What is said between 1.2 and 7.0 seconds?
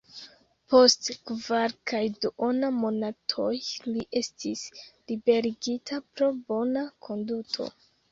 kvar kaj duona monatoj li estis liberigita pro bona